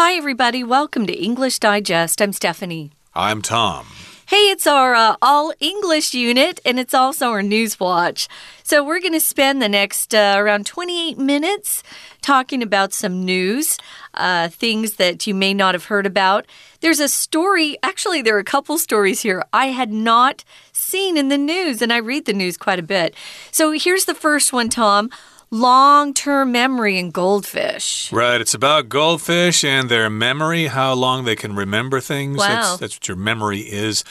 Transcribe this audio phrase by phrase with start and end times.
[0.00, 0.62] Hi, everybody.
[0.62, 2.22] Welcome to English Digest.
[2.22, 2.92] I'm Stephanie.
[3.16, 3.84] I'm Tom.
[4.26, 8.28] Hey, it's our uh, all English unit, and it's also our news watch.
[8.62, 11.82] So, we're going to spend the next uh, around 28 minutes
[12.22, 13.76] talking about some news,
[14.14, 16.46] uh, things that you may not have heard about.
[16.78, 21.28] There's a story, actually, there are a couple stories here I had not seen in
[21.28, 23.16] the news, and I read the news quite a bit.
[23.50, 25.10] So, here's the first one, Tom
[25.50, 28.12] long term memory in goldfish.
[28.12, 28.40] Right.
[28.40, 32.38] It's about goldfish and their memory, how long they can remember things.
[32.38, 32.48] Wow.
[32.48, 34.04] That's, that's what your memory is,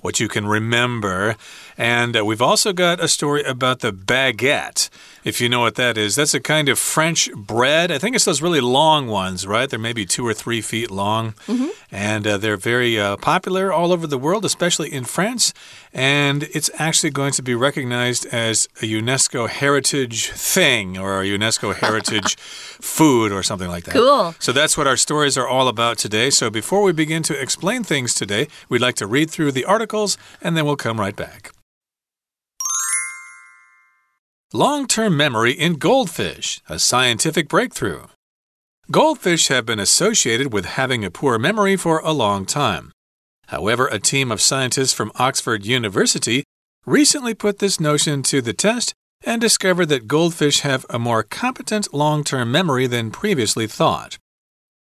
[0.00, 1.36] what you can remember.
[1.76, 4.88] And uh, we've also got a story about the baguette.
[5.28, 7.92] If you know what that is, that's a kind of French bread.
[7.92, 9.68] I think it's those really long ones, right?
[9.68, 11.34] They're maybe two or three feet long.
[11.46, 11.68] Mm -hmm.
[11.90, 15.52] And uh, they're very uh, popular all over the world, especially in France.
[15.92, 21.74] And it's actually going to be recognized as a UNESCO heritage thing or a UNESCO
[21.84, 22.36] heritage
[22.80, 23.94] food or something like that.
[23.94, 24.34] Cool.
[24.38, 26.30] So that's what our stories are all about today.
[26.30, 30.18] So before we begin to explain things today, we'd like to read through the articles
[30.42, 31.52] and then we'll come right back.
[34.54, 38.04] Long term memory in goldfish, a scientific breakthrough.
[38.90, 42.90] Goldfish have been associated with having a poor memory for a long time.
[43.48, 46.44] However, a team of scientists from Oxford University
[46.86, 51.92] recently put this notion to the test and discovered that goldfish have a more competent
[51.92, 54.16] long term memory than previously thought.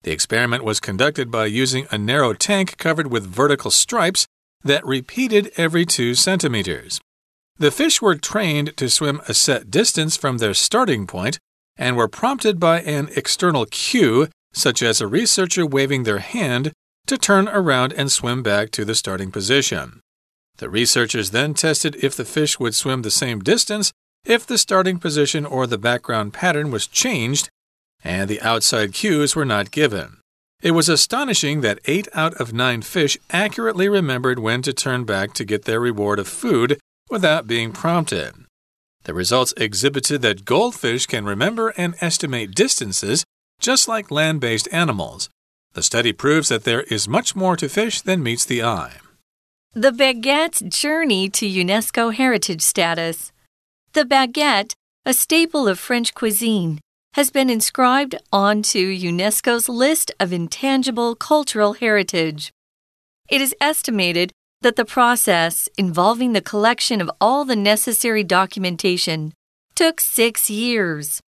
[0.01, 4.25] The experiment was conducted by using a narrow tank covered with vertical stripes
[4.63, 6.99] that repeated every two centimeters.
[7.57, 11.39] The fish were trained to swim a set distance from their starting point
[11.77, 16.71] and were prompted by an external cue, such as a researcher waving their hand,
[17.07, 19.99] to turn around and swim back to the starting position.
[20.57, 23.91] The researchers then tested if the fish would swim the same distance
[24.25, 27.49] if the starting position or the background pattern was changed
[28.03, 30.17] and the outside cues were not given.
[30.61, 35.33] It was astonishing that 8 out of 9 fish accurately remembered when to turn back
[35.33, 36.79] to get their reward of food
[37.11, 38.33] without being prompted.
[39.03, 43.25] The results exhibited that goldfish can remember and estimate distances
[43.59, 45.29] just like land based animals.
[45.73, 48.97] The study proves that there is much more to fish than meets the eye.
[49.73, 53.31] The baguette's journey to UNESCO heritage status.
[53.93, 54.73] The baguette,
[55.05, 56.79] a staple of French cuisine,
[57.13, 62.51] has been inscribed onto UNESCO's list of intangible cultural heritage.
[63.29, 69.33] It is estimated that the process involving the collection of all the necessary documentation
[69.75, 71.21] took six years.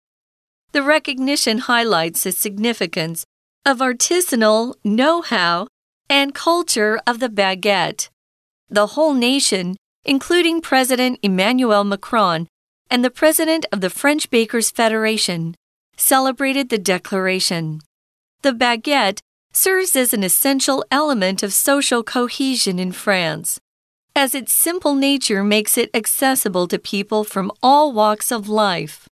[0.72, 3.24] The recognition highlights the significance
[3.64, 5.68] of artisanal know how
[6.08, 8.08] and culture of the baguette.
[8.68, 12.48] The whole nation, including President Emmanuel Macron
[12.91, 15.54] and the President of the French Bakers Federation,
[15.97, 17.80] celebrated the declaration.
[18.42, 19.20] The baguette
[19.53, 23.61] serves as an essential element of social cohesion in France,
[24.15, 29.09] as its simple nature makes it accessible to people from all walks of life.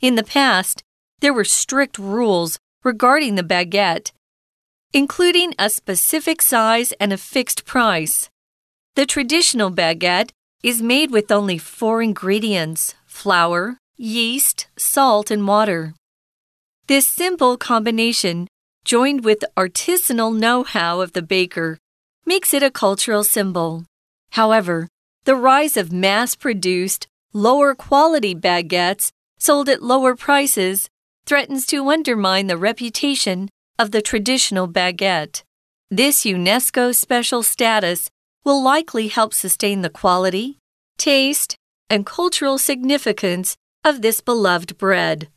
[0.00, 0.82] In the past,
[1.20, 4.12] there were strict rules regarding the baguette,
[4.92, 8.28] including a specific size and a fixed price.
[8.94, 10.30] The traditional baguette
[10.62, 15.94] is made with only four ingredients flour, yeast, salt, and water.
[16.86, 18.46] This simple combination
[18.84, 21.78] joined with artisanal know how of the baker,
[22.26, 23.84] makes it a cultural symbol.
[24.30, 24.88] However,
[25.24, 30.88] the rise of mass produced, lower quality baguettes sold at lower prices
[31.26, 35.42] threatens to undermine the reputation of the traditional baguette.
[35.90, 38.10] This UNESCO special status
[38.44, 40.58] will likely help sustain the quality,
[40.98, 41.56] taste,
[41.88, 45.28] and cultural significance of this beloved bread.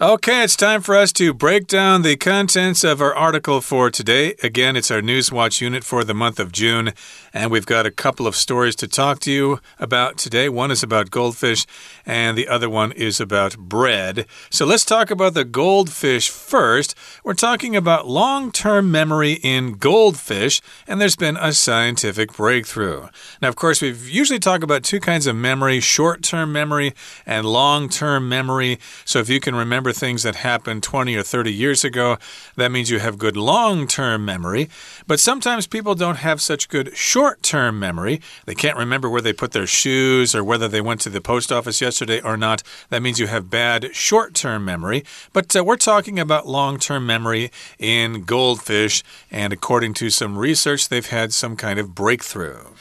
[0.00, 4.34] Okay, it's time for us to break down the contents of our article for today.
[4.42, 6.92] Again, it's our Newswatch unit for the month of June,
[7.32, 10.48] and we've got a couple of stories to talk to you about today.
[10.48, 11.66] One is about goldfish,
[12.06, 14.26] and the other one is about bread.
[14.50, 16.96] So let's talk about the goldfish first.
[17.22, 23.08] We're talking about long term memory in goldfish, and there's been a scientific breakthrough.
[23.42, 27.46] Now, of course, we usually talk about two kinds of memory short term memory and
[27.46, 28.80] long term memory.
[29.04, 32.18] So if you can remember things that happened 20 or 30 years ago,
[32.54, 34.68] that means you have good long term memory.
[35.06, 38.20] But sometimes people don't have such good short term memory.
[38.44, 41.50] They can't remember where they put their shoes or whether they went to the post
[41.50, 42.62] office yesterday or not.
[42.90, 45.04] That means you have bad short term memory.
[45.32, 50.90] But uh, we're talking about long term memory in goldfish, and according to some research,
[50.90, 52.71] they've had some kind of breakthrough.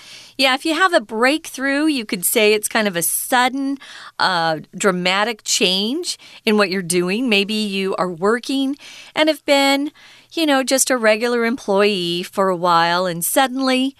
[0.41, 3.77] Yeah, if you have a breakthrough, you could say it's kind of a sudden,
[4.17, 7.29] uh, dramatic change in what you're doing.
[7.29, 8.75] Maybe you are working
[9.13, 9.91] and have been,
[10.33, 13.95] you know, just a regular employee for a while, and suddenly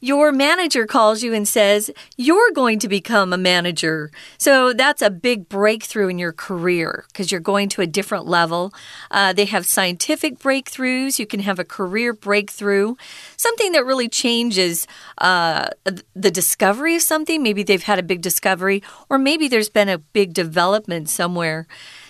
[0.00, 4.10] your manager calls you and says, You're going to become a manager.
[4.38, 8.72] So that's a big breakthrough in your career because you're going to a different level.
[9.10, 11.18] Uh, they have scientific breakthroughs.
[11.18, 12.94] You can have a career breakthrough,
[13.36, 14.86] something that really changes
[15.18, 15.68] uh,
[16.14, 17.42] the discovery of something.
[17.42, 21.66] Maybe they've had a big discovery, or maybe there's been a big development somewhere.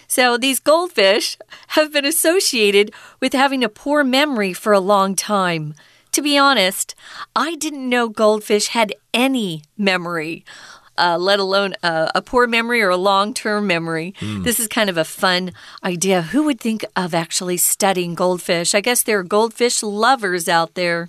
[0.06, 1.36] So these goldfish
[1.68, 5.74] have been associated with having a poor memory for a long time.
[6.12, 6.94] To be honest,
[7.36, 10.44] I didn't know goldfish had any memory.
[10.98, 14.14] Uh, let alone uh, a poor memory or a long term memory.
[14.20, 14.44] Mm.
[14.44, 15.52] This is kind of a fun
[15.82, 16.20] idea.
[16.22, 18.74] Who would think of actually studying goldfish?
[18.74, 21.08] I guess there are goldfish lovers out there.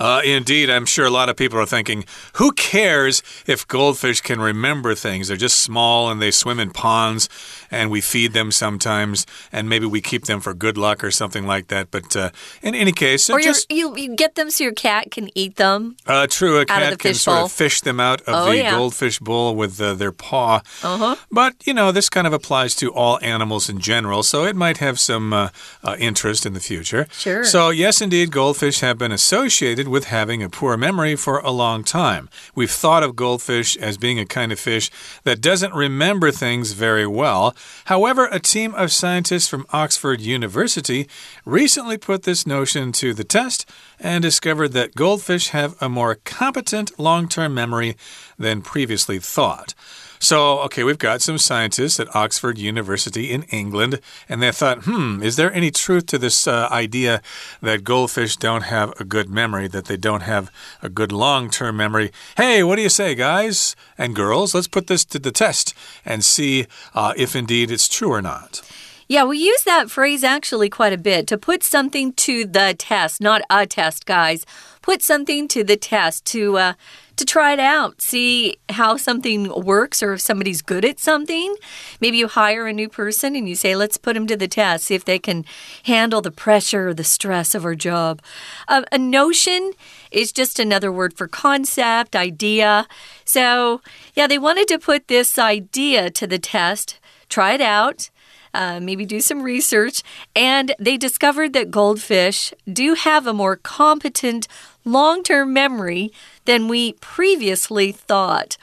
[0.00, 4.40] Uh, indeed, I'm sure a lot of people are thinking, who cares if goldfish can
[4.40, 5.28] remember things?
[5.28, 7.28] They're just small and they swim in ponds
[7.70, 11.46] and we feed them sometimes and maybe we keep them for good luck or something
[11.46, 11.90] like that.
[11.90, 12.30] But uh,
[12.62, 15.96] in any case, or just, you, you get them so your cat can eat them.
[16.06, 17.44] Uh, true, a cat can sort bowl.
[17.44, 18.70] of fish them out of oh, the yeah.
[18.70, 20.62] goldfish bowl with uh, their paw.
[20.80, 21.16] -huh.
[21.30, 24.78] But, you know, this kind of applies to all animals in general, so it might
[24.78, 25.48] have some uh,
[25.82, 27.06] uh, interest in the future.
[27.12, 27.44] Sure.
[27.44, 31.84] So, yes, indeed, goldfish have been associated with having a poor memory for a long
[31.84, 32.28] time.
[32.54, 34.90] We've thought of goldfish as being a kind of fish
[35.24, 37.54] that doesn't remember things very well.
[37.86, 41.08] However, a team of scientists from Oxford University
[41.44, 46.98] recently put this notion to the test and discovered that goldfish have a more competent
[46.98, 47.96] long term memory
[48.38, 49.74] than previously thought.
[50.22, 55.22] So, okay, we've got some scientists at Oxford University in England, and they thought, hmm,
[55.22, 57.22] is there any truth to this uh, idea
[57.62, 60.52] that goldfish don't have a good memory, that they don't have
[60.82, 62.12] a good long term memory?
[62.36, 64.54] Hey, what do you say, guys and girls?
[64.54, 65.72] Let's put this to the test
[66.04, 68.60] and see uh, if indeed it's true or not.
[69.08, 73.20] Yeah, we use that phrase actually quite a bit to put something to the test,
[73.20, 74.46] not a test, guys.
[74.82, 76.72] Put something to the test to uh,
[77.20, 81.54] to try it out, see how something works or if somebody's good at something.
[82.00, 84.84] Maybe you hire a new person and you say, let's put them to the test,
[84.84, 85.44] see if they can
[85.84, 88.22] handle the pressure or the stress of our job.
[88.68, 89.72] Uh, a notion
[90.10, 92.86] is just another word for concept, idea.
[93.24, 93.82] So,
[94.14, 98.10] yeah, they wanted to put this idea to the test, try it out.
[98.52, 100.02] Uh, maybe do some research,
[100.34, 104.48] and they discovered that goldfish do have a more competent
[104.84, 106.12] long term memory
[106.44, 108.56] than we previously thought.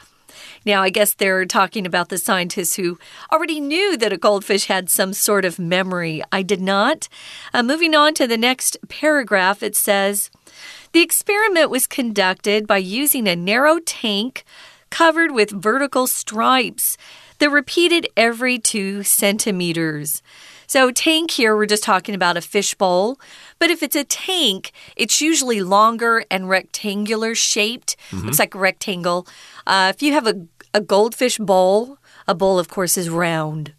[0.65, 2.99] Now, I guess they're talking about the scientists who
[3.31, 6.21] already knew that a goldfish had some sort of memory.
[6.31, 7.07] I did not.
[7.53, 10.29] Uh, moving on to the next paragraph, it says
[10.91, 14.43] The experiment was conducted by using a narrow tank
[14.89, 16.97] covered with vertical stripes
[17.39, 20.21] that repeated every two centimeters.
[20.69, 23.17] So, tank here, we're just talking about a fishbowl.
[23.57, 27.95] But if it's a tank, it's usually longer and rectangular shaped.
[28.11, 28.25] Mm -hmm.
[28.25, 29.25] Looks like a rectangle.
[29.65, 30.35] Uh, if you have a,
[30.73, 31.97] a goldfish bowl,
[32.27, 33.71] a bowl, of course, is round.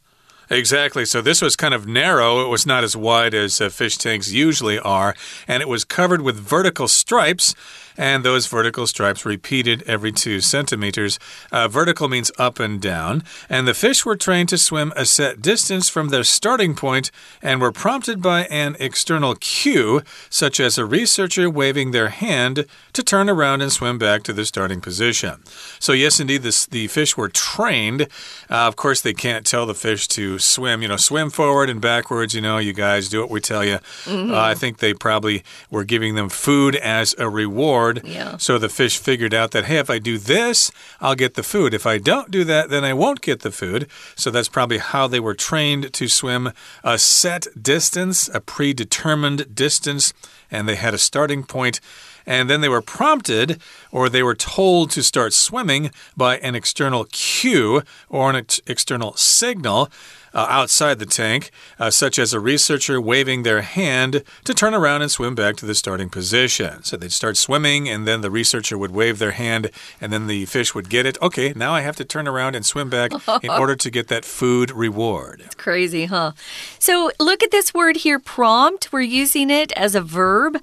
[0.50, 1.04] Exactly.
[1.04, 2.44] So this was kind of narrow.
[2.44, 5.14] It was not as wide as uh, fish tanks usually are,
[5.46, 7.54] and it was covered with vertical stripes
[7.98, 11.18] and those vertical stripes repeated every two centimeters.
[11.50, 15.42] Uh, vertical means up and down, and the fish were trained to swim a set
[15.42, 17.10] distance from their starting point
[17.42, 23.02] and were prompted by an external cue, such as a researcher waving their hand to
[23.02, 25.42] turn around and swim back to the starting position.
[25.80, 28.02] So, yes, indeed, this, the fish were trained.
[28.48, 31.80] Uh, of course, they can't tell the fish to swim, you know, swim forward and
[31.80, 33.78] backwards, you know, you guys do what we tell you.
[34.06, 34.32] Mm -hmm.
[34.32, 38.36] uh, I think they probably were giving them food as a reward yeah.
[38.36, 41.74] So the fish figured out that, hey, if I do this, I'll get the food.
[41.74, 43.88] If I don't do that, then I won't get the food.
[44.16, 46.52] So that's probably how they were trained to swim
[46.84, 50.12] a set distance, a predetermined distance,
[50.50, 51.80] and they had a starting point
[52.28, 57.06] and then they were prompted or they were told to start swimming by an external
[57.10, 59.88] cue or an ex external signal
[60.34, 65.02] uh, outside the tank, uh, such as a researcher waving their hand to turn around
[65.02, 66.82] and swim back to the starting position.
[66.82, 69.70] So they'd start swimming, and then the researcher would wave their hand,
[70.00, 71.16] and then the fish would get it.
[71.22, 74.24] Okay, now I have to turn around and swim back in order to get that
[74.24, 75.42] food reward.
[75.44, 76.32] It's crazy, huh?
[76.78, 78.92] So look at this word here, prompt.
[78.92, 80.58] We're using it as a verb.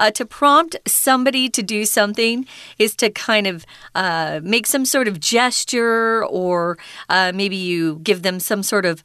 [0.00, 2.46] Uh, to prompt somebody to do something
[2.78, 3.64] is to kind of
[3.94, 6.78] uh, make some sort of gesture, or
[7.08, 9.02] uh, maybe you give them some sort of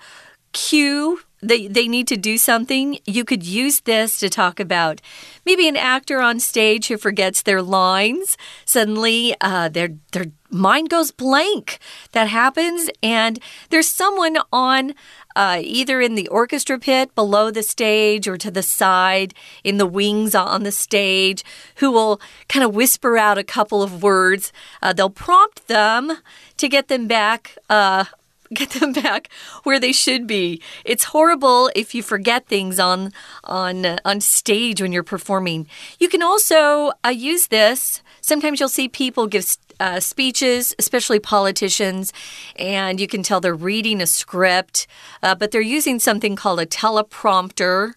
[0.53, 5.01] cue they, they need to do something, you could use this to talk about
[5.45, 8.37] maybe an actor on stage who forgets their lines.
[8.65, 10.25] Suddenly, uh, their, their
[10.55, 11.79] mind goes blank.
[12.13, 14.95] That happens, and there's someone on
[15.35, 19.33] uh, either in the orchestra pit below the stage or to the side
[19.63, 21.43] in the wings on the stage
[21.75, 24.53] who will kind of whisper out a couple of words.
[24.81, 26.19] Uh, they'll prompt them
[26.57, 27.57] to get them back.
[27.69, 28.05] Uh,
[28.53, 29.29] get them back
[29.63, 30.61] where they should be.
[30.85, 33.11] It's horrible if you forget things on
[33.43, 35.67] on uh, on stage when you're performing.
[35.99, 38.01] You can also uh, use this.
[38.21, 39.45] Sometimes you'll see people give
[39.79, 42.13] uh, speeches, especially politicians,
[42.57, 44.87] and you can tell they're reading a script,
[45.23, 47.93] uh, but they're using something called a teleprompter.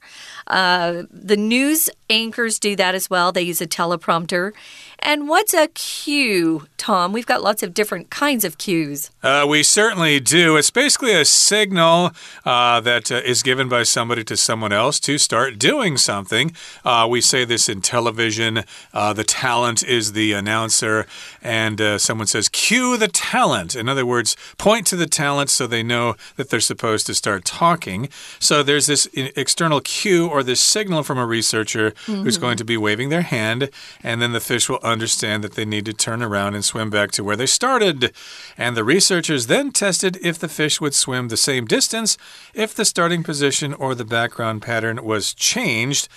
[0.47, 3.33] Uh, the news anchors do that as well.
[3.33, 4.53] They use a teleprompter.
[5.01, 7.13] And what's a cue, Tom?
[7.13, 9.11] We've got lots of different kinds of cues.
[9.23, 10.57] Uh, we certainly do.
[10.57, 12.11] It's basically a signal
[12.45, 16.53] uh, that uh, is given by somebody to someone else to start doing something.
[16.85, 18.65] Uh, we say this in television.
[18.93, 21.07] Uh, the talent is the announcer,
[21.43, 23.77] and uh, someone says, cue the talent.
[23.77, 27.45] In other words, point to the talent so they know that they're supposed to start
[27.45, 28.09] talking.
[28.41, 32.23] So there's this external cue or this signal from a researcher -hmm.
[32.23, 33.71] who's going to be waving their hand,
[34.03, 37.11] and then the fish will understand that they need to turn around and swim back
[37.13, 38.13] to where they started.
[38.57, 42.17] And the researchers then tested if the fish would swim the same distance
[42.55, 46.09] if the starting position or the background pattern was changed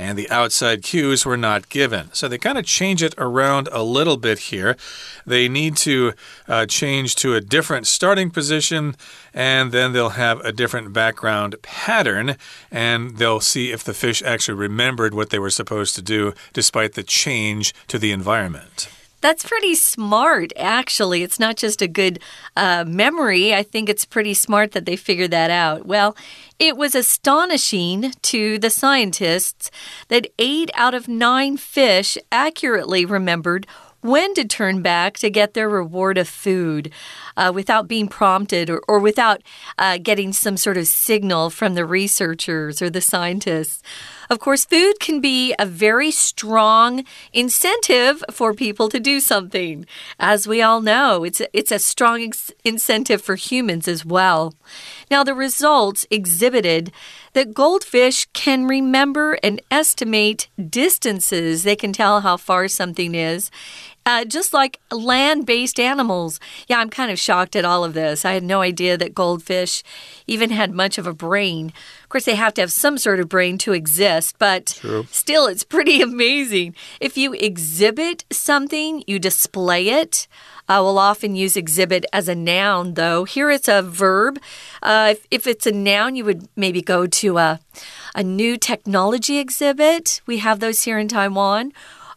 [0.00, 2.08] and the outside cues were not given.
[2.12, 4.76] So they kind of change it around a little bit here.
[5.26, 6.12] They need to
[6.48, 8.96] uh, change to a different starting position,
[9.34, 12.36] and then they'll have a different background pattern,
[12.70, 16.94] and they'll see if the fish actually remembered what they were supposed to do despite
[16.94, 18.88] the change to the environment.
[19.20, 21.22] That's pretty smart, actually.
[21.22, 22.20] It's not just a good
[22.56, 23.54] uh, memory.
[23.54, 25.84] I think it's pretty smart that they figured that out.
[25.86, 26.16] Well,
[26.58, 29.70] it was astonishing to the scientists
[30.08, 33.66] that eight out of nine fish accurately remembered
[34.02, 36.90] when to turn back to get their reward of food
[37.36, 39.42] uh, without being prompted or, or without
[39.78, 43.82] uh, getting some sort of signal from the researchers or the scientists.
[44.30, 49.86] Of course, food can be a very strong incentive for people to do something.
[50.20, 52.32] As we all know, it's a, it's a strong
[52.64, 54.54] incentive for humans as well.
[55.10, 56.92] Now, the results exhibited
[57.32, 61.64] that goldfish can remember and estimate distances.
[61.64, 63.50] They can tell how far something is.
[64.10, 66.40] Uh, just like land based animals.
[66.66, 68.24] Yeah, I'm kind of shocked at all of this.
[68.24, 69.84] I had no idea that goldfish
[70.26, 71.72] even had much of a brain.
[72.02, 75.06] Of course, they have to have some sort of brain to exist, but True.
[75.12, 76.74] still, it's pretty amazing.
[77.00, 80.26] If you exhibit something, you display it.
[80.68, 83.22] Uh, we'll often use exhibit as a noun, though.
[83.22, 84.40] Here it's a verb.
[84.82, 87.60] Uh, if, if it's a noun, you would maybe go to a,
[88.16, 90.20] a new technology exhibit.
[90.26, 91.72] We have those here in Taiwan.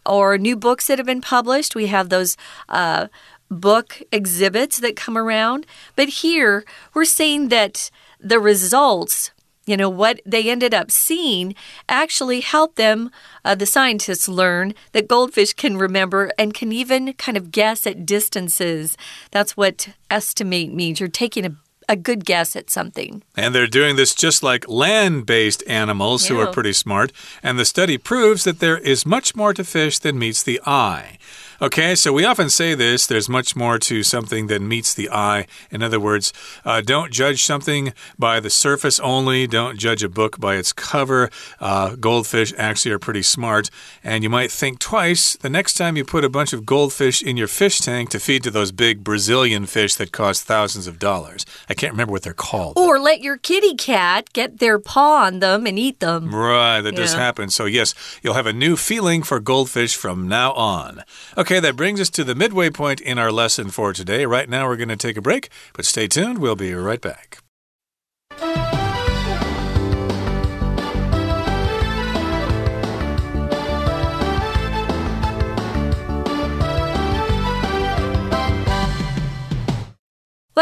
[0.05, 1.75] Or new books that have been published.
[1.75, 2.37] We have those.
[2.69, 3.07] Uh,
[3.49, 5.67] book exhibits that come around.
[5.95, 9.29] But here, we're saying that the results
[9.65, 11.55] you know, what they ended up seeing
[11.87, 13.09] actually helped them,
[13.45, 18.05] uh, the scientists, learn that goldfish can remember and can even kind of guess at
[18.05, 18.97] distances.
[19.31, 20.99] That's what estimate means.
[20.99, 21.55] You're taking a
[21.87, 23.23] a good guess at something.
[23.35, 27.11] And they're doing this just like land based animals who are pretty smart.
[27.41, 31.17] And the study proves that there is much more to fish than meets the eye.
[31.63, 35.47] Okay, so we often say this there's much more to something than meets the eye.
[35.71, 36.33] In other words,
[36.65, 41.29] uh, don't judge something by the surface only, don't judge a book by its cover.
[41.61, 43.69] Uh, goldfish actually are pretty smart,
[44.03, 47.37] and you might think twice the next time you put a bunch of goldfish in
[47.37, 51.45] your fish tank to feed to those big Brazilian fish that cost thousands of dollars.
[51.69, 52.77] I can't remember what they're called.
[52.77, 56.35] Or let your kitty cat get their paw on them and eat them.
[56.35, 56.99] Right, that yeah.
[56.99, 57.49] does happen.
[57.49, 61.05] So, yes, you'll have a new feeling for goldfish from now on.
[61.37, 61.52] Okay.
[61.53, 64.25] Okay, that brings us to the midway point in our lesson for today.
[64.25, 66.39] Right now, we're going to take a break, but stay tuned.
[66.39, 67.42] We'll be right back.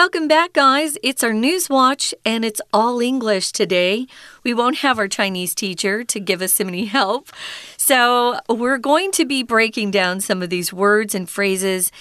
[0.04, 0.98] Welcome back, guys.
[1.04, 4.08] It's our News Watch, and it's all English today.
[4.44, 7.30] We won't have our Chinese teacher to give us any help.
[7.78, 11.92] So, we're going to be breaking down some of these words and phrases,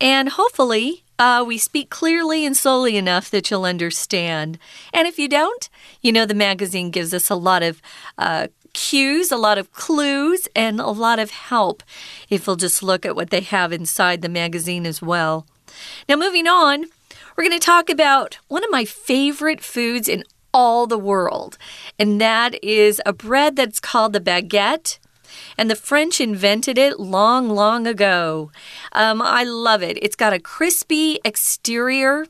[0.00, 4.58] and hopefully, uh, we speak clearly and slowly enough that you'll understand.
[4.94, 5.68] And if you don't,
[6.00, 7.82] you know, the magazine gives us a lot of
[8.16, 11.82] uh, cues, a lot of clues, and a lot of help
[12.30, 15.46] if we'll just look at what they have inside the magazine as well.
[16.08, 16.86] Now, moving on.
[17.40, 21.56] We're going to talk about one of my favorite foods in all the world.
[21.98, 24.98] And that is a bread that's called the baguette
[25.56, 28.50] and the French invented it long, long ago.
[28.92, 29.96] Um, I love it.
[30.02, 32.26] It's got a crispy exterior.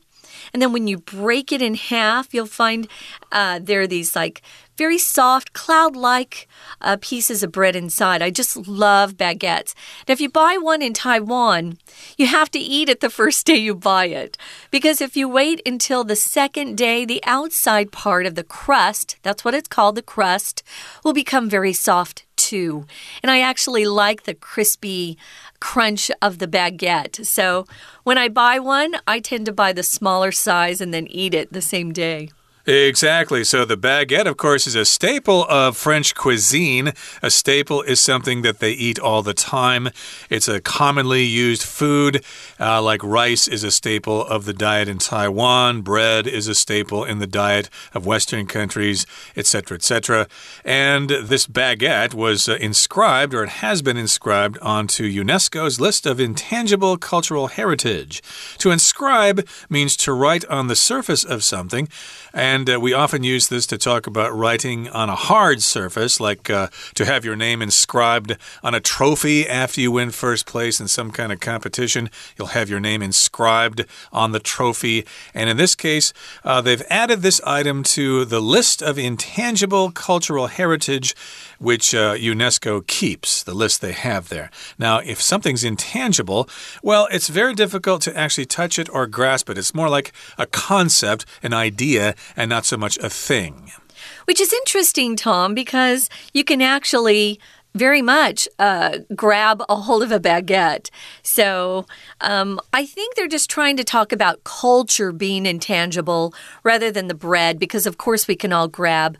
[0.53, 2.87] And then when you break it in half, you'll find
[3.33, 4.41] uh, there are these like
[4.81, 6.47] very soft, cloud like
[6.81, 8.19] uh, pieces of bread inside.
[8.19, 9.75] I just love baguettes.
[10.07, 11.77] Now, if you buy one in Taiwan,
[12.17, 14.39] you have to eat it the first day you buy it.
[14.71, 19.45] Because if you wait until the second day, the outside part of the crust, that's
[19.45, 20.63] what it's called, the crust,
[21.03, 22.87] will become very soft too.
[23.21, 25.15] And I actually like the crispy
[25.59, 27.23] crunch of the baguette.
[27.23, 27.67] So
[28.03, 31.53] when I buy one, I tend to buy the smaller size and then eat it
[31.53, 32.29] the same day.
[32.65, 33.43] Exactly.
[33.43, 36.93] So the baguette, of course, is a staple of French cuisine.
[37.23, 39.89] A staple is something that they eat all the time.
[40.29, 42.23] It's a commonly used food,
[42.59, 45.81] uh, like rice is a staple of the diet in Taiwan.
[45.81, 50.27] Bread is a staple in the diet of Western countries, etc., etc.
[50.63, 56.19] And this baguette was uh, inscribed, or it has been inscribed, onto UNESCO's list of
[56.19, 58.21] intangible cultural heritage.
[58.59, 61.87] To inscribe means to write on the surface of something.
[62.33, 66.49] And uh, we often use this to talk about writing on a hard surface, like
[66.49, 70.87] uh, to have your name inscribed on a trophy after you win first place in
[70.87, 72.09] some kind of competition.
[72.37, 75.05] You'll have your name inscribed on the trophy.
[75.33, 76.11] And in this case,
[76.43, 81.15] uh, they've added this item to the list of intangible cultural heritage
[81.61, 84.49] which uh, UNESCO keeps, the list they have there.
[84.79, 86.49] Now, if something's intangible,
[86.81, 89.57] well, it's very difficult to actually touch it or grasp it.
[89.59, 93.71] It's more like a concept, an idea, and not so much a thing.
[94.25, 97.39] Which is interesting, Tom, because you can actually
[97.75, 100.89] very much uh, grab a hold of a baguette.
[101.21, 101.85] So
[102.19, 107.13] um, I think they're just trying to talk about culture being intangible rather than the
[107.13, 109.17] bread, because of course we can all grab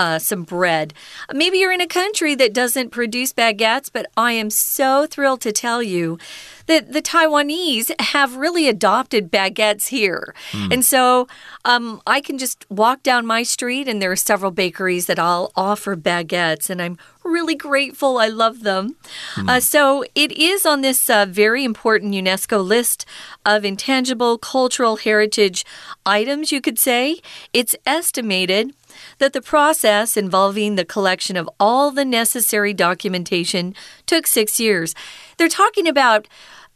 [0.00, 0.94] uh, some bread.
[1.30, 5.52] Maybe you're in a country that doesn't produce baguettes, but I am so thrilled to
[5.52, 6.18] tell you
[6.64, 10.34] that the Taiwanese have really adopted baguettes here.
[10.52, 10.72] Mm.
[10.72, 11.28] And so
[11.66, 15.52] um, I can just walk down my street, and there are several bakeries that all
[15.54, 18.16] offer baguettes, and I'm really grateful.
[18.16, 18.96] I love them.
[19.34, 19.50] Mm.
[19.50, 23.04] Uh, so it is on this uh, very important UNESCO list
[23.44, 25.66] of intangible cultural heritage
[26.06, 27.20] items, you could say.
[27.52, 28.72] It's estimated
[29.20, 33.74] that the process involving the collection of all the necessary documentation
[34.06, 34.94] took six years.
[35.36, 36.26] They're talking about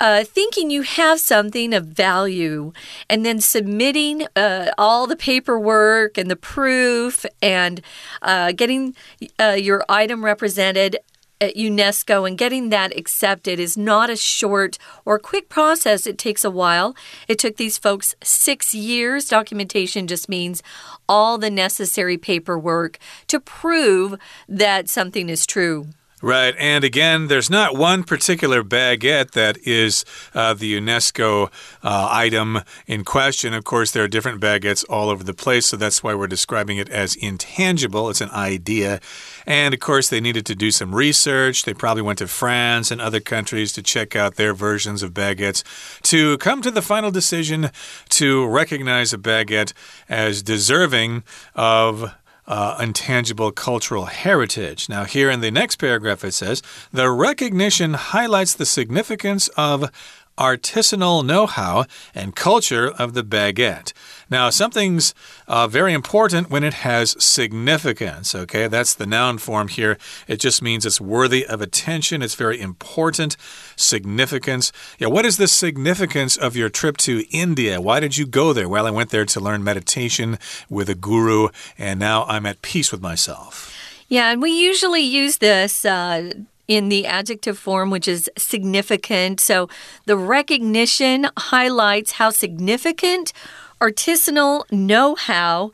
[0.00, 2.72] uh, thinking you have something of value
[3.08, 7.80] and then submitting uh, all the paperwork and the proof and
[8.22, 8.94] uh, getting
[9.38, 10.96] uh, your item represented
[11.40, 16.06] at UNESCO and getting that accepted is not a short or quick process.
[16.06, 16.94] It takes a while.
[17.28, 19.28] It took these folks six years.
[19.28, 20.62] Documentation just means
[21.08, 24.16] all the necessary paperwork to prove
[24.48, 25.88] that something is true.
[26.24, 26.54] Right.
[26.58, 33.04] And again, there's not one particular baguette that is uh, the UNESCO uh, item in
[33.04, 33.52] question.
[33.52, 36.78] Of course, there are different baguettes all over the place, so that's why we're describing
[36.78, 38.08] it as intangible.
[38.08, 39.00] It's an idea.
[39.44, 41.64] And of course, they needed to do some research.
[41.64, 45.62] They probably went to France and other countries to check out their versions of baguettes
[46.04, 47.68] to come to the final decision
[48.08, 49.74] to recognize a baguette
[50.08, 51.22] as deserving
[51.54, 52.14] of
[52.46, 54.88] uh, intangible cultural heritage.
[54.88, 59.90] Now, here in the next paragraph, it says the recognition highlights the significance of
[60.36, 63.92] artisanal know how and culture of the baguette.
[64.30, 65.14] Now, something's
[65.46, 68.66] uh, very important when it has significance, okay?
[68.66, 69.98] That's the noun form here.
[70.26, 73.36] It just means it's worthy of attention, it's very important.
[73.76, 74.72] Significance.
[74.98, 77.80] Yeah, what is the significance of your trip to India?
[77.80, 78.68] Why did you go there?
[78.68, 82.90] Well, I went there to learn meditation with a guru, and now I'm at peace
[82.90, 83.72] with myself.
[84.08, 85.84] Yeah, and we usually use this.
[85.84, 86.32] Uh,
[86.66, 89.40] in the adjective form, which is significant.
[89.40, 89.68] So
[90.06, 93.32] the recognition highlights how significant
[93.80, 95.72] artisanal know how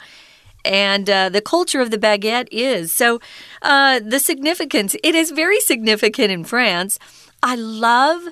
[0.64, 2.92] and uh, the culture of the baguette is.
[2.92, 3.20] So,
[3.62, 6.98] uh, the significance, it is very significant in France.
[7.42, 8.22] I love,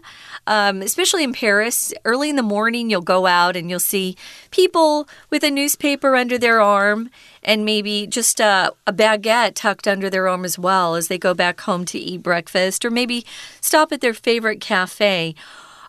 [0.48, 4.16] um, especially in Paris, early in the morning, you'll go out and you'll see
[4.50, 7.10] people with a newspaper under their arm
[7.42, 11.34] and maybe just a, a, baguette tucked under their arm as well as they go
[11.34, 13.26] back home to eat breakfast or maybe
[13.60, 15.34] stop at their favorite cafe.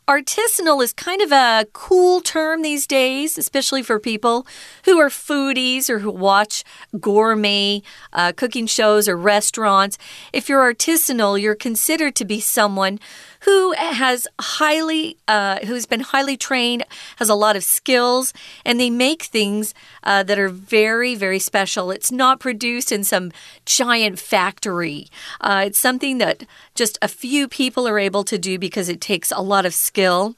[0.10, 4.45] artisanal is kind of a cool term these days, especially for people
[4.84, 6.65] who are foodies or who watch
[7.00, 9.98] gourmet uh, cooking shows or restaurants.
[10.34, 13.00] If you're artisanal, you're considered to be someone
[13.41, 16.84] who has highly, uh, who's been highly trained,
[17.17, 18.34] has a lot of skills,
[18.65, 19.73] and they make things
[20.04, 21.91] uh, that are very, very special.
[21.91, 23.32] It's not produced in some
[23.65, 25.08] giant factory.
[25.39, 26.43] Uh, it's something that
[26.75, 30.36] just a few people are able to do because it takes a lot of skill.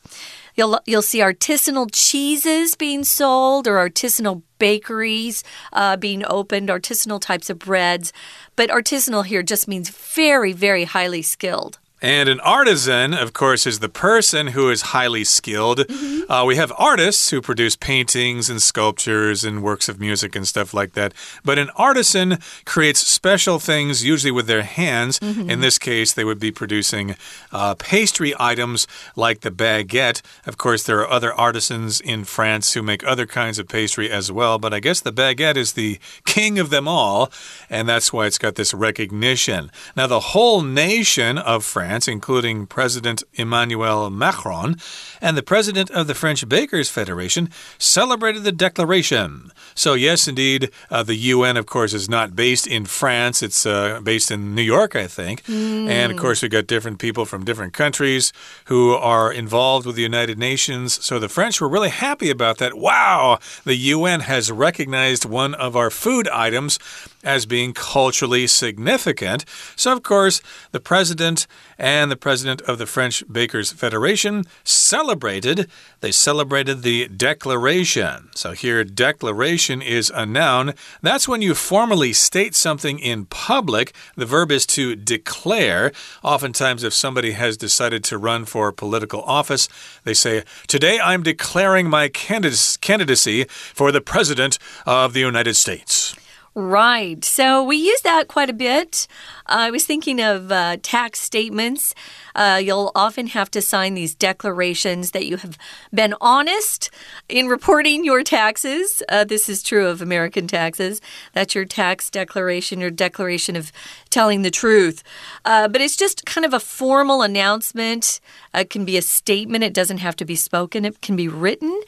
[0.56, 7.50] You'll, you'll see artisanal cheeses being sold or artisanal bakeries uh, being opened, artisanal types
[7.50, 8.12] of breads.
[8.56, 11.80] But artisanal here just means very, very highly skilled.
[12.02, 15.80] And an artisan, of course, is the person who is highly skilled.
[15.88, 16.22] Mm -hmm.
[16.30, 20.74] uh, we have artists who produce paintings and sculptures and works of music and stuff
[20.74, 21.14] like that.
[21.44, 25.20] But an artisan creates special things, usually with their hands.
[25.22, 25.50] Mm -hmm.
[25.50, 27.16] In this case, they would be producing
[27.52, 30.22] uh, pastry items like the baguette.
[30.48, 34.32] Of course, there are other artisans in France who make other kinds of pastry as
[34.32, 34.60] well.
[34.60, 37.30] But I guess the baguette is the king of them all.
[37.70, 39.70] And that's why it's got this recognition.
[39.96, 44.78] Now, the whole nation of France France, including President Emmanuel Macron,
[45.20, 49.52] and the president of the French Bakers Federation celebrated the declaration.
[49.76, 53.44] So, yes, indeed, uh, the UN, of course, is not based in France.
[53.44, 55.44] It's uh, based in New York, I think.
[55.44, 55.90] Mm.
[55.90, 58.32] And, of course, we've got different people from different countries
[58.66, 61.04] who are involved with the United Nations.
[61.04, 62.78] So the French were really happy about that.
[62.78, 66.80] Wow, the UN has recognized one of our food items
[67.24, 69.46] as being culturally significant.
[69.76, 75.70] So, of course, the president and the president of the French Bakers Federation celebrated.
[76.00, 78.30] They celebrated the declaration.
[78.36, 80.74] So, here, declaration is a noun.
[81.02, 83.94] That's when you formally state something in public.
[84.16, 85.92] The verb is to declare.
[86.24, 89.68] Oftentimes, if somebody has decided to run for political office,
[90.04, 96.16] they say, Today I'm declaring my candidacy for the president of the United States.
[96.54, 97.24] Right.
[97.24, 99.08] So we use that quite a bit.
[99.46, 101.96] Uh, I was thinking of uh, tax statements.
[102.36, 105.58] Uh, you'll often have to sign these declarations that you have
[105.94, 106.90] been honest
[107.30, 109.02] in reporting your taxes.
[109.08, 111.00] Uh, this is true of American taxes.
[111.32, 113.72] That's your tax declaration, your declaration of
[114.10, 115.04] telling the truth.
[115.46, 118.20] Uh, but it's just kind of a formal announcement.
[118.54, 121.82] It can be a statement, it doesn't have to be spoken, it can be written.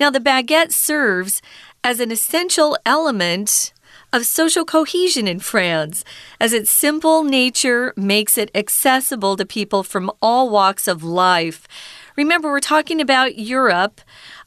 [0.00, 1.40] Now, the baguette serves
[1.84, 3.72] as an essential element
[4.12, 6.04] of social cohesion in France,
[6.40, 11.68] as its simple nature makes it accessible to people from all walks of life.
[12.16, 14.00] Remember, we're talking about Europe.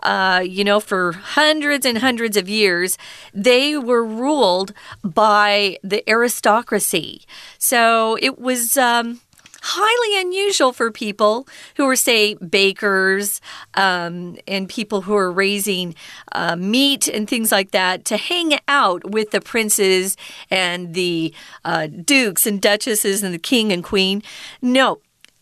[0.03, 2.97] Uh, you know, for hundreds and hundreds of years,
[3.33, 7.21] they were ruled by the aristocracy.
[7.57, 8.77] So it was.
[8.77, 9.21] Um,
[9.61, 11.47] highly unusual for people
[11.77, 13.39] who are, say, bakers
[13.75, 15.95] um, and people who are raising
[16.33, 20.17] uh, meat and things like that to hang out with the princes
[20.49, 24.23] and the uh, dukes and duchesses and the king and queen.
[24.61, 24.99] No,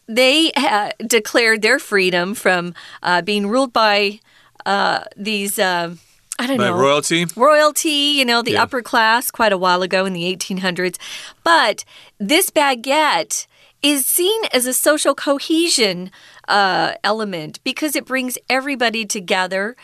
[0.08, 4.20] they uh, declared their freedom from uh, being ruled by
[4.66, 5.58] uh, these.
[5.58, 5.96] Uh,
[6.38, 6.78] I don't know.
[6.78, 7.26] Royalty?
[7.36, 8.64] Royalty, you know, the yeah.
[8.64, 10.98] upper class quite a while ago in the 1800s.
[11.44, 11.84] But
[12.18, 13.46] this baguette
[13.82, 16.12] is seen as a social cohesion
[16.48, 19.76] uh, element because it brings everybody together.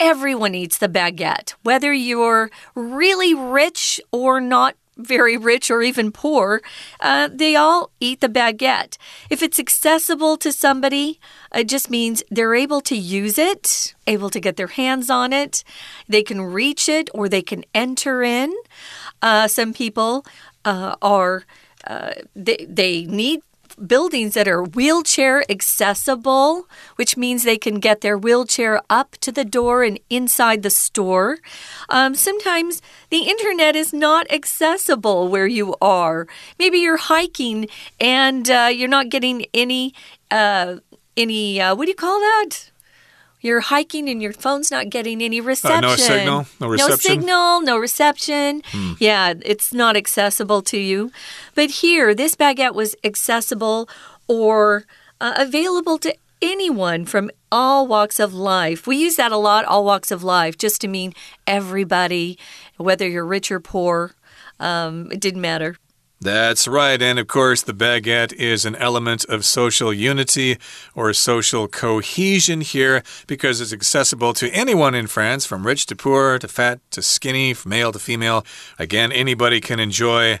[0.00, 6.62] Everyone eats the baguette, whether you're really rich or not very rich or even poor,
[7.00, 8.96] uh, they all eat the baguette.
[9.30, 11.18] If it's accessible to somebody,
[11.54, 15.64] it just means they're able to use it, able to get their hands on it.
[16.08, 18.54] They can reach it or they can enter in.
[19.20, 20.24] Uh, some people
[20.64, 21.44] uh, are
[21.86, 23.42] uh, they, they need
[23.86, 29.44] buildings that are wheelchair accessible, which means they can get their wheelchair up to the
[29.44, 31.38] door and inside the store.
[31.88, 36.26] Um, sometimes the internet is not accessible where you are.
[36.58, 37.68] Maybe you're hiking
[38.00, 39.94] and uh, you're not getting any.
[40.30, 40.76] Uh,
[41.16, 42.70] any uh, what do you call that?
[43.44, 45.84] You're hiking and your phone's not getting any reception.
[45.84, 46.90] Uh, no signal, no reception.
[46.90, 48.62] No signal, no reception.
[48.68, 48.92] Hmm.
[48.98, 51.12] Yeah, it's not accessible to you.
[51.54, 53.86] But here, this baguette was accessible
[54.26, 54.84] or
[55.20, 58.86] uh, available to anyone from all walks of life.
[58.86, 61.12] We use that a lot, all walks of life, just to mean
[61.46, 62.38] everybody,
[62.78, 64.12] whether you're rich or poor.
[64.58, 65.76] Um, it didn't matter.
[66.24, 67.02] That's right.
[67.02, 70.56] And of course, the baguette is an element of social unity
[70.94, 76.38] or social cohesion here because it's accessible to anyone in France, from rich to poor
[76.38, 78.42] to fat to skinny, from male to female.
[78.78, 80.40] Again, anybody can enjoy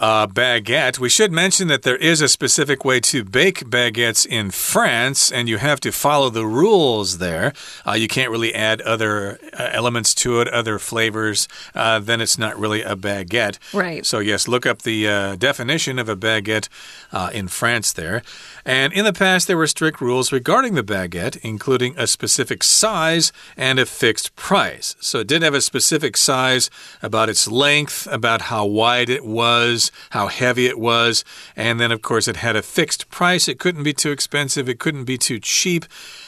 [0.00, 0.98] uh, baguette.
[0.98, 5.48] We should mention that there is a specific way to bake baguettes in France, and
[5.48, 7.52] you have to follow the rules there.
[7.86, 11.46] Uh, you can't really add other uh, elements to it, other flavors.
[11.74, 13.58] Uh, then it's not really a baguette.
[13.74, 14.04] Right.
[14.06, 16.68] So, yes, look up the uh, definition of a baguette
[17.12, 18.22] uh, in France there.
[18.64, 23.32] And in the past, there were strict rules regarding the baguette, including a specific size
[23.56, 24.96] and a fixed price.
[25.00, 26.70] So, it did have a specific size
[27.02, 31.24] about its length, about how wide it was how heavy it was.
[31.56, 33.48] And then, of course, it had a fixed price.
[33.48, 35.84] It couldn't be too expensive, it couldn't be too cheap.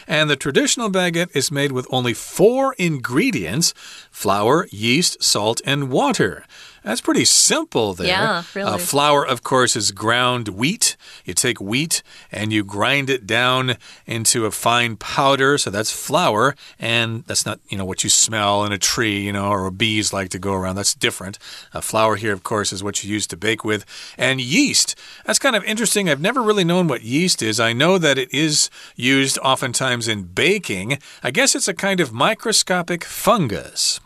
[0.06, 3.74] And the traditional baguette is made with only four ingredients
[4.10, 6.44] flour, yeast, salt, and water.
[6.82, 8.08] That's pretty simple there.
[8.08, 8.72] Yeah, uh, really.
[8.72, 10.96] Uh, flour, of course, is ground wheat.
[11.24, 15.58] You take wheat and you grind it down into a fine powder.
[15.58, 16.56] So that's flour.
[16.80, 20.12] And that's not, you know, what you smell in a tree, you know, or bees
[20.12, 20.74] like to go around.
[20.74, 21.38] That's different.
[21.72, 23.84] Uh, flour here, of course, is what you use to bake with.
[24.18, 24.96] And yeast.
[25.24, 26.08] That's kind of interesting.
[26.08, 27.60] I've never really known what yeast is.
[27.60, 30.98] I know that it is used oftentimes in baking.
[31.22, 34.00] I guess it's a kind of microscopic fungus.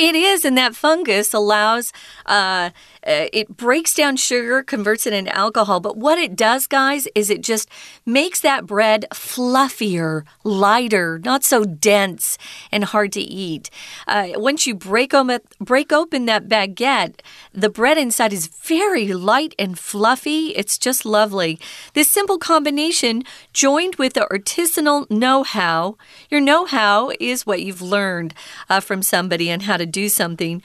[0.00, 1.92] It is, and that fungus allows
[2.24, 2.70] uh,
[3.06, 5.80] uh, it breaks down sugar, converts it into alcohol.
[5.80, 7.68] But what it does, guys, is it just
[8.04, 12.36] makes that bread fluffier, lighter, not so dense
[12.70, 13.70] and hard to eat.
[14.06, 17.20] Uh, once you break, open, break open that baguette,
[17.52, 20.48] the bread inside is very light and fluffy.
[20.48, 21.58] It's just lovely.
[21.94, 25.96] This simple combination, joined with the artisanal know how,
[26.30, 28.34] your know how is what you've learned
[28.68, 30.62] uh, from somebody and how to do something.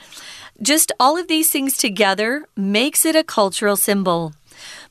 [0.62, 4.34] Just all of these things together makes it a cultural symbol.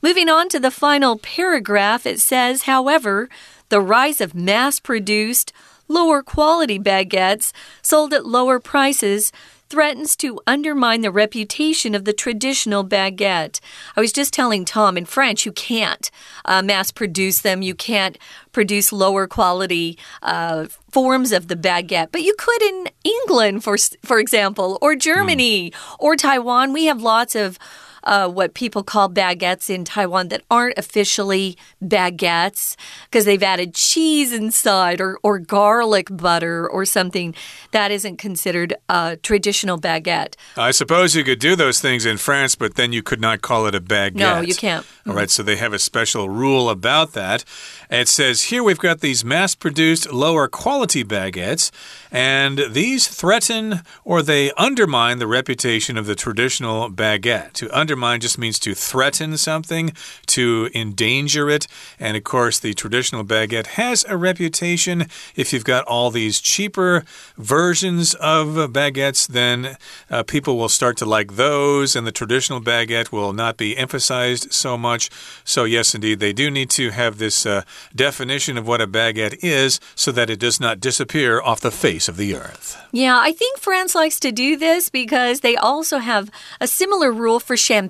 [0.01, 3.29] Moving on to the final paragraph, it says, however,
[3.69, 5.51] the rise of mass produced,
[5.87, 7.51] lower quality baguettes
[7.81, 9.31] sold at lower prices
[9.69, 13.59] threatens to undermine the reputation of the traditional baguette.
[13.95, 16.09] I was just telling Tom in French, you can't
[16.45, 18.17] uh, mass produce them, you can't
[18.51, 24.19] produce lower quality uh, forms of the baguette, but you could in England, for for
[24.19, 25.95] example, or Germany mm.
[25.99, 26.71] or Taiwan.
[26.71, 27.59] We have lots of
[28.05, 34.31] uh, what people call baguettes in Taiwan that aren't officially baguettes because they've added cheese
[34.31, 37.33] inside or, or garlic butter or something
[37.71, 40.35] that isn't considered a traditional baguette.
[40.55, 43.65] I suppose you could do those things in France, but then you could not call
[43.65, 44.15] it a baguette.
[44.15, 44.85] No, you can't.
[45.07, 47.43] All right, so they have a special rule about that.
[47.89, 51.71] It says here we've got these mass produced lower quality baguettes,
[52.11, 57.53] and these threaten or they undermine the reputation of the traditional baguette.
[57.53, 59.93] To undermine just means to threaten something,
[60.27, 61.67] to endanger it.
[61.99, 65.07] And of course, the traditional baguette has a reputation.
[65.35, 67.03] If you've got all these cheaper
[67.37, 69.77] versions of baguettes, then
[70.09, 74.53] uh, people will start to like those, and the traditional baguette will not be emphasized
[74.53, 75.09] so much.
[75.43, 77.45] So, yes, indeed, they do need to have this.
[77.45, 77.63] Uh,
[77.95, 82.07] definition of what a baguette is so that it does not disappear off the face
[82.07, 82.77] of the earth.
[82.91, 86.29] Yeah, I think France likes to do this because they also have
[86.59, 87.84] a similar rule for champagne.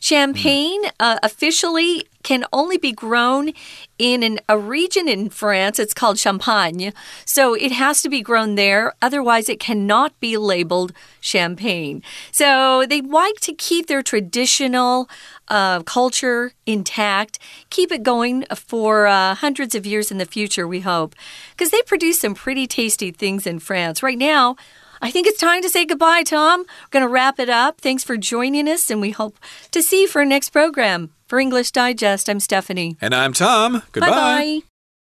[0.00, 0.90] Champagne mm.
[1.00, 3.52] uh, officially can only be grown
[3.98, 5.78] in an, a region in France.
[5.78, 6.92] It's called Champagne.
[7.24, 8.94] So it has to be grown there.
[9.00, 12.02] Otherwise, it cannot be labeled champagne.
[12.30, 15.08] So they like to keep their traditional
[15.48, 17.38] uh, culture intact,
[17.70, 21.14] keep it going for uh, hundreds of years in the future, we hope.
[21.52, 24.02] Because they produce some pretty tasty things in France.
[24.02, 24.56] Right now,
[25.02, 26.60] I think it's time to say goodbye, Tom.
[26.60, 27.80] We're going to wrap it up.
[27.80, 29.38] Thanks for joining us, and we hope
[29.70, 31.10] to see you for our next program.
[31.26, 32.96] For English Digest, I'm Stephanie.
[33.00, 33.82] And I'm Tom.
[33.92, 34.10] Goodbye.
[34.10, 34.69] Bye bye.